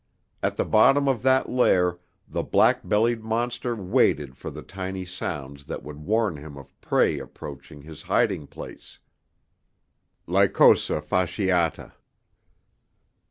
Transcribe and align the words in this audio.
At 0.41 0.55
the 0.55 0.65
bottom 0.65 1.07
of 1.07 1.21
that 1.21 1.47
lair 1.47 1.99
the 2.27 2.41
black 2.41 2.81
bellied 2.89 3.23
monster 3.23 3.75
waited 3.75 4.35
for 4.35 4.49
the 4.49 4.63
tiny 4.63 5.05
sounds 5.05 5.65
that 5.65 5.83
would 5.83 5.99
warn 5.99 6.37
him 6.37 6.57
of 6.57 6.81
prey 6.81 7.19
approaching 7.19 7.83
his 7.83 8.01
hiding 8.01 8.47
place 8.47 8.97
(Lycosa 10.25 11.01
fasciata). 11.03 11.93